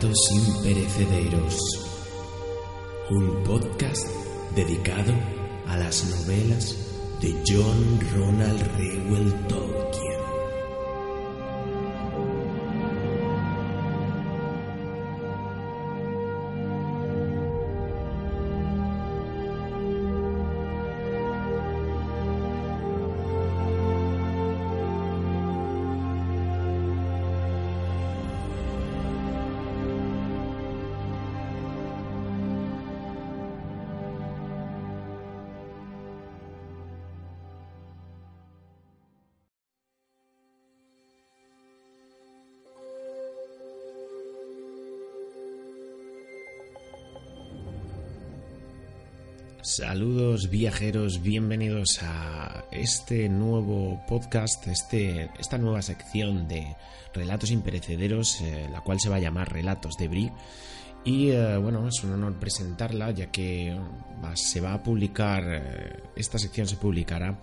Imperecederos. 0.00 1.58
Un 3.10 3.42
podcast 3.42 4.06
dedicado 4.54 5.12
a 5.66 5.76
las 5.76 6.04
novelas 6.04 6.76
de 7.20 7.34
John 7.44 7.98
Ronald 8.14 8.62
Reuel 8.76 9.32
Saludos 49.72 50.48
viajeros, 50.48 51.20
bienvenidos 51.20 51.98
a 52.02 52.64
este 52.72 53.28
nuevo 53.28 54.00
podcast, 54.08 54.66
este, 54.66 55.28
esta 55.38 55.58
nueva 55.58 55.82
sección 55.82 56.48
de 56.48 56.74
relatos 57.12 57.50
imperecederos, 57.50 58.40
eh, 58.40 58.66
la 58.72 58.80
cual 58.80 58.98
se 58.98 59.10
va 59.10 59.16
a 59.16 59.20
llamar 59.20 59.52
Relatos 59.52 59.98
de 59.98 60.08
Brie. 60.08 60.32
Y 61.04 61.32
eh, 61.32 61.58
bueno, 61.58 61.86
es 61.86 62.02
un 62.02 62.14
honor 62.14 62.40
presentarla 62.40 63.10
ya 63.10 63.30
que 63.30 63.78
va- 64.24 64.34
se 64.36 64.62
va 64.62 64.72
a 64.72 64.82
publicar, 64.82 65.42
eh, 65.46 66.02
esta 66.16 66.38
sección 66.38 66.66
se 66.66 66.76
publicará 66.78 67.38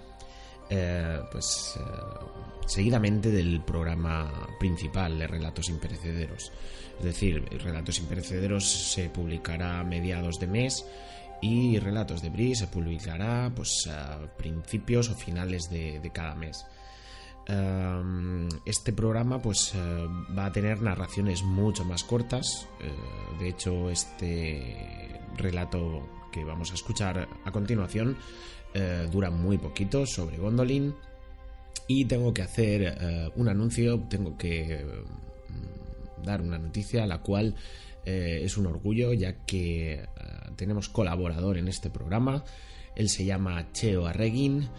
pues 1.31 1.78
seguidamente 2.66 3.30
del 3.30 3.62
programa 3.62 4.50
principal 4.59 5.20
de 5.20 5.28
Relatos 5.28 5.70
Imperecederos. 5.70 6.52
Es 6.98 7.06
decir, 7.06 7.46
Relatos 7.64 8.00
Imperecederos 8.00 8.68
se 8.68 9.09
publicará 9.12 9.80
a 9.81 9.84
mediados 9.84 10.40
de 10.40 10.48
mes 10.48 10.84
y 11.41 11.80
Relatos 11.80 12.22
de 12.22 12.30
Brie 12.30 12.55
se 12.55 12.67
publicará 12.67 13.52
pues 13.55 13.88
a 13.88 14.19
principios 14.38 15.09
o 15.09 15.16
finales 15.16 15.69
de, 15.69 16.09
cada 16.13 16.35
mes. 16.35 16.66
Um, 17.47 18.50
este 18.66 18.91
programa 18.91 19.40
pues 19.40 19.73
eh, 19.75 20.07
va 20.35 20.47
a 20.47 20.51
tener 20.51 20.81
narraciones 20.81 21.44
mucho 21.44 21.85
más 21.85 22.03
cortas. 22.03 22.68
eh, 22.81 22.91
de 23.40 23.50
hecho, 23.50 23.90
este 23.90 25.22
relato 25.38 26.07
que 26.31 26.44
vamos 26.44 26.72
a 26.72 26.73
escuchar 26.73 27.28
a 27.44 27.52
continuación 27.52 28.17
eh, 28.73 29.07
dura 29.12 29.29
muy 29.29 29.57
poquito 29.57 30.06
sobre 30.06 30.38
Gondolin. 30.38 30.96
Y 31.88 32.06
tengo 32.06 32.34
que 32.34 32.41
hacer 32.41 33.31
un 33.35 33.47
anuncio, 33.47 34.00
tengo 34.09 34.35
que 34.38 34.84
mm, 35.50 36.23
dar 36.23 36.41
una 36.41 36.57
noticia, 36.57 37.06
la 37.06 37.19
cual 37.19 37.53
es 38.03 38.57
un 38.57 38.66
orgullo, 38.66 39.13
ya 39.13 39.46
que 39.46 40.03
tenemos 40.55 40.89
colaborador 40.89 41.57
en 41.57 41.67
este 41.67 41.89
programa. 41.89 42.43
Él 42.95 43.09
se 43.09 43.25
llama 43.25 43.71
Cheo 43.73 44.07
Arreguin 44.07 44.69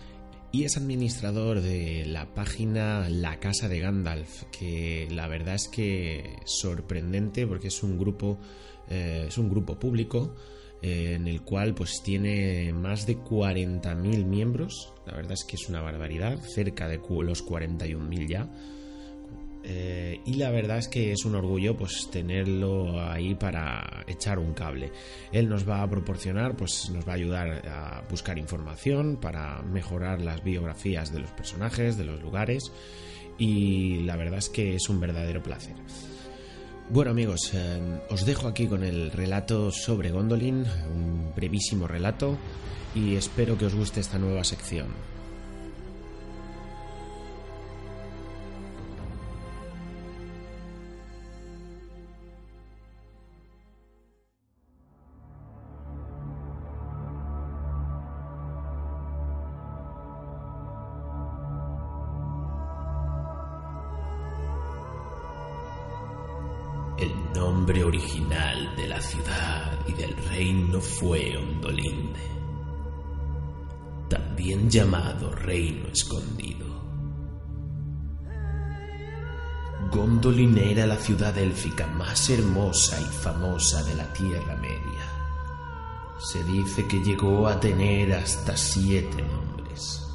y 0.53 0.64
es 0.64 0.76
administrador 0.76 1.60
de 1.60 2.06
la 2.06 2.32
página 2.34 3.09
La 3.09 3.38
Casa 3.41 3.69
de 3.69 3.81
Gandalf, 3.81 4.44
que 4.44 5.09
la 5.10 5.28
verdad 5.28 5.54
es 5.54 5.69
que 5.69 6.37
sorprendente 6.44 7.47
porque 7.47 7.69
es 7.69 7.82
un 7.82 7.98
grupo, 7.98 8.38
eh, 8.88 9.26
es 9.28 9.37
un 9.38 9.50
grupo 9.50 9.78
público 9.78 10.34
eh, 10.82 11.14
en 11.14 11.26
el 11.26 11.42
cual 11.42 11.75
pues 11.75 12.03
tiene 12.03 12.72
más 12.72 13.06
de 13.06 13.19
40.000 13.19 14.25
miembros. 14.25 14.93
La 15.06 15.14
verdad 15.14 15.32
es 15.32 15.44
que 15.44 15.56
es 15.56 15.69
una 15.69 15.82
barbaridad, 15.82 16.38
cerca 16.41 16.88
de 16.88 16.98
los 16.98 17.44
41.000 17.44 18.28
ya. 18.28 18.48
Eh, 19.69 20.21
y 20.25 20.34
la 20.34 20.50
verdad 20.50 20.78
es 20.78 20.87
que 20.87 21.10
es 21.10 21.25
un 21.25 21.34
orgullo 21.34 21.77
pues 21.77 22.09
tenerlo 22.12 23.03
ahí 23.03 23.34
para 23.34 24.04
echar 24.06 24.38
un 24.38 24.54
cable. 24.54 24.93
Él 25.32 25.49
nos 25.49 25.69
va 25.69 25.82
a 25.82 25.91
proporcionar, 25.91 26.56
pues 26.56 26.88
nos 26.91 27.06
va 27.06 27.12
a 27.12 27.16
ayudar 27.16 27.69
a 27.69 28.05
buscar 28.09 28.38
información 28.38 29.16
para 29.16 29.62
mejorar 29.62 30.22
las 30.22 30.44
biografías 30.44 31.12
de 31.12 31.19
los 31.19 31.31
personajes, 31.31 31.99
de 31.99 32.05
los 32.05 32.22
lugares 32.22 32.71
y 33.38 34.05
la 34.05 34.15
verdad 34.15 34.38
es 34.38 34.49
que 34.49 34.76
es 34.76 34.88
un 34.88 35.00
verdadero 35.00 35.43
placer. 35.43 35.75
Bueno 36.88 37.10
amigos, 37.10 37.50
eh, 37.53 38.00
os 38.09 38.25
dejo 38.25 38.47
aquí 38.47 38.69
con 38.69 38.84
el 38.84 39.10
relato 39.10 39.72
sobre 39.72 40.12
Gondolin, 40.12 40.65
un 40.94 41.32
brevísimo 41.34 41.88
relato 41.88 42.38
y 42.94 43.16
espero 43.16 43.59
que 43.59 43.66
os 43.66 43.75
guste 43.75 43.99
esta 43.99 44.19
nueva 44.19 44.44
sección. 44.44 45.16
El 66.99 67.12
nombre 67.34 67.84
original 67.84 68.75
de 68.75 68.89
la 68.89 69.01
ciudad 69.03 69.79
y 69.87 69.93
del 69.93 70.17
reino 70.29 70.81
fue 70.81 71.37
Ondolin, 71.37 72.15
también 74.09 74.71
llamado 74.71 75.31
Reino 75.31 75.89
Escondido. 75.89 76.65
Gondolin 79.93 80.56
era 80.56 80.87
la 80.87 80.97
ciudad 80.97 81.37
élfica 81.37 81.87
más 81.87 82.31
hermosa 82.31 82.99
y 82.99 83.05
famosa 83.05 83.83
de 83.83 83.95
la 83.95 84.11
Tierra 84.15 84.56
Media. 84.56 84.81
Se 86.19 86.43
dice 86.45 86.87
que 86.87 87.01
llegó 87.01 87.47
a 87.47 87.61
tener 87.61 88.15
hasta 88.15 88.56
siete 88.56 89.23
nombres. 89.23 90.06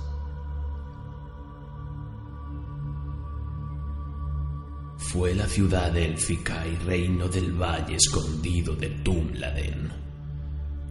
Fue 5.12 5.36
la 5.36 5.46
ciudad 5.46 5.96
élfica 5.98 6.66
y 6.66 6.74
reino 6.86 7.28
del 7.28 7.52
valle 7.52 7.96
escondido 7.96 8.78
de 8.78 8.88
Tumladen, 9.04 9.92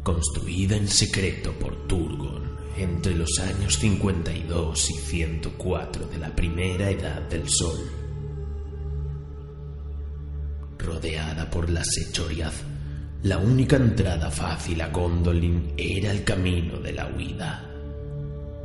construida 0.02 0.76
en 0.76 0.88
secreto 0.88 1.54
por 1.54 1.86
Turgon 1.86 2.42
entre 2.76 3.14
los 3.14 3.38
años 3.38 3.78
52 3.78 4.90
y 4.90 4.92
104 4.92 6.06
de 6.08 6.18
la 6.18 6.36
primera 6.36 6.90
edad 6.90 7.22
del 7.30 7.48
Sol. 7.48 7.78
Rodeada 10.78 11.50
por 11.50 11.70
la 11.70 11.82
Sechoriath, 11.82 12.62
la 13.22 13.38
única 13.38 13.76
entrada 13.76 14.30
fácil 14.30 14.82
a 14.82 14.88
Gondolin 14.88 15.72
era 15.78 16.10
el 16.10 16.24
camino 16.24 16.78
de 16.78 16.92
la 16.92 17.06
huida 17.06 17.70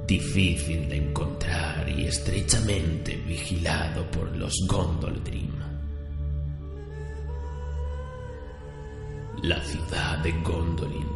difícil 0.07 0.87
de 0.87 0.97
encontrar 0.97 1.89
y 1.89 2.05
estrechamente 2.05 3.15
vigilado 3.15 4.09
por 4.11 4.35
los 4.35 4.53
Gondoldrim. 4.67 5.51
La 9.41 9.61
ciudad 9.63 10.19
de 10.19 10.31
Gondolin 10.43 11.09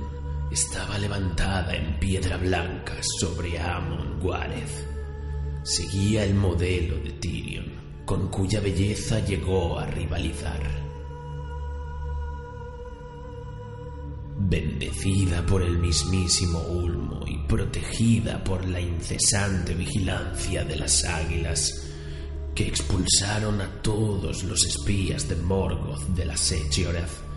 estaba 0.52 0.98
levantada 0.98 1.76
en 1.76 2.00
piedra 2.00 2.38
blanca 2.38 2.96
sobre 3.20 3.60
Amon 3.60 4.20
Wareth. 4.24 4.88
Seguía 5.64 6.24
el 6.24 6.34
modelo 6.34 6.98
de 6.98 7.12
Tyrion, 7.12 7.72
con 8.06 8.30
cuya 8.30 8.60
belleza 8.60 9.20
llegó 9.20 9.78
a 9.78 9.86
rivalizar. 9.86 10.89
Bendecida 14.50 15.46
por 15.46 15.62
el 15.62 15.78
mismísimo 15.78 16.60
Ulmo 16.60 17.24
y 17.28 17.38
protegida 17.48 18.44
por 18.44 18.68
la 18.68 18.82
incesante 18.82 19.76
vigilancia 19.76 20.66
de 20.66 20.76
las 20.76 21.06
águilas 21.06 21.90
que 22.56 22.68
expulsaron 22.68 23.62
a 23.62 23.82
todos 23.82 24.44
los 24.44 24.66
espías 24.66 25.30
de 25.30 25.36
Morgoth 25.36 26.08
de 26.10 26.26
la 26.26 26.36
Sechiorath, 26.36 27.30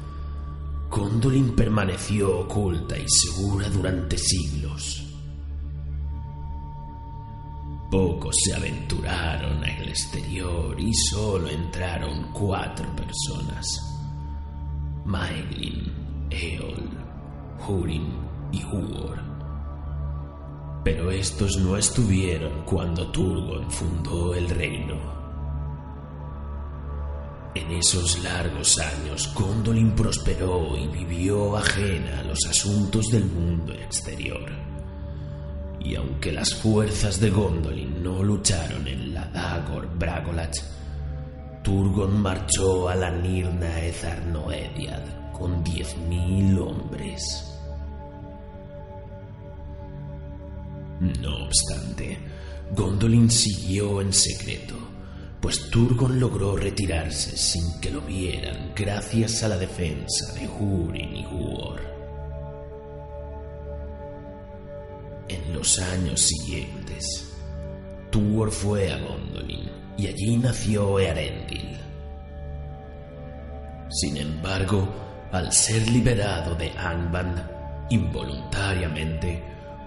Gondolin 0.91 1.55
permaneció 1.55 2.41
oculta 2.41 2.99
y 2.99 3.05
segura 3.09 3.69
durante 3.69 4.19
siglos. 4.19 5.03
Pocos 7.91 8.35
se 8.43 8.55
aventuraron 8.55 9.62
al 9.62 9.88
exterior 9.88 10.79
y 10.81 10.93
solo 10.94 11.49
entraron 11.49 12.32
cuatro 12.32 12.87
personas. 12.97 13.67
Maeglin, 15.05 15.92
Eol, 16.32 16.88
Hurin 17.67 18.08
y 18.50 18.64
Huor. 18.64 19.20
Pero 20.84 21.11
estos 21.11 21.58
no 21.58 21.76
estuvieron 21.76 22.64
cuando 22.64 23.11
Turgon 23.12 23.70
fundó 23.70 24.34
el 24.34 24.49
reino. 24.49 24.96
En 27.55 27.70
esos 27.70 28.23
largos 28.25 28.79
años, 28.79 29.32
Gondolin 29.34 29.93
prosperó 29.93 30.76
y 30.76 30.88
vivió 30.88 31.56
ajena 31.56 32.20
a 32.20 32.25
los 32.25 32.38
asuntos 32.49 33.06
del 33.12 33.26
mundo 33.26 33.75
exterior. 33.75 34.50
Y 35.79 35.94
aunque 35.94 36.32
las 36.32 36.55
fuerzas 36.55 37.20
de 37.20 37.31
Gondolin 37.31 38.02
no 38.02 38.23
lucharon 38.23 38.88
en 38.88 39.14
la 39.14 39.26
Dagor 39.26 39.87
Bragolach, 39.99 40.56
Turgon 41.62 42.20
marchó 42.20 42.88
a 42.88 42.96
la 42.96 43.11
Nirna 43.11 43.84
Ezarnoediad 43.84 45.21
con 45.43 45.65
diez 45.65 45.97
mil 46.09 46.56
hombres. 46.56 47.53
No 51.00 51.47
obstante, 51.47 52.17
Gondolin 52.77 53.29
siguió 53.29 54.00
en 54.00 54.12
secreto, 54.12 54.77
pues 55.41 55.69
Turgon 55.69 56.21
logró 56.21 56.55
retirarse 56.55 57.37
sin 57.37 57.81
que 57.81 57.91
lo 57.91 58.03
vieran 58.03 58.71
gracias 58.77 59.43
a 59.43 59.49
la 59.49 59.59
defensa 59.59 60.33
de 60.35 60.47
Húrin 60.47 61.17
y 61.17 61.27
Huor. 61.27 61.81
En 65.27 65.55
los 65.55 65.77
años 65.81 66.21
siguientes, 66.21 67.33
Tuor 68.12 68.53
fue 68.53 68.93
a 68.93 68.99
Gondolin 68.99 69.69
y 69.97 70.06
allí 70.06 70.37
nació 70.37 71.00
Earendil. 71.00 71.77
Sin 73.91 74.17
embargo, 74.17 75.12
al 75.32 75.50
ser 75.50 75.90
liberado 75.90 76.55
de 76.55 76.70
Angband, 76.73 77.43
involuntariamente, 77.88 79.43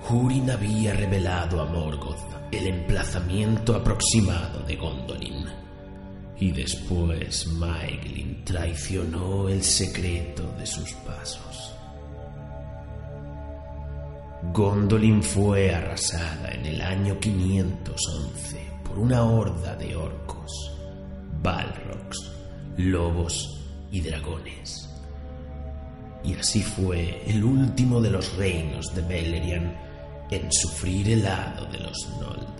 Húrin 0.09 0.49
había 0.49 0.93
revelado 0.93 1.61
a 1.61 1.65
Morgoth 1.65 2.35
el 2.51 2.67
emplazamiento 2.67 3.75
aproximado 3.75 4.61
de 4.61 4.75
Gondolin. 4.75 5.45
Y 6.37 6.51
después 6.51 7.47
Maeglin 7.47 8.43
traicionó 8.43 9.47
el 9.47 9.63
secreto 9.63 10.51
de 10.57 10.65
sus 10.65 10.91
pasos. 10.93 11.73
Gondolin 14.51 15.21
fue 15.21 15.73
arrasada 15.73 16.51
en 16.53 16.65
el 16.65 16.81
año 16.81 17.19
511 17.19 18.71
por 18.83 18.97
una 18.97 19.23
horda 19.23 19.75
de 19.75 19.95
orcos, 19.95 20.71
balrogs, 21.41 22.31
lobos 22.77 23.63
y 23.91 24.01
dragones. 24.01 24.94
Y 26.25 26.33
así 26.33 26.61
fue 26.61 27.21
el 27.27 27.43
último 27.43 28.01
de 28.01 28.09
los 28.09 28.35
reinos 28.35 28.93
de 28.95 29.01
Beleriand 29.01 29.73
en 30.31 30.51
sufrir 30.51 31.09
el 31.11 31.25
hado 31.25 31.65
de 31.67 31.79
los 31.79 32.09
Noldor. 32.19 32.54